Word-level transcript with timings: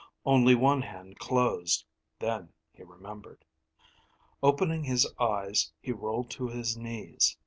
Only 0.25 0.55
one 0.55 0.81
hand 0.81 1.19
closed; 1.19 1.85
then 2.17 2.53
he 2.73 2.81
remembered. 2.81 3.45
Opening 4.41 4.83
his 4.85 5.07
eyes, 5.19 5.71
he 5.79 5.91
rolled 5.91 6.31
to 6.31 6.47
his 6.47 6.75
knees. 6.75 7.37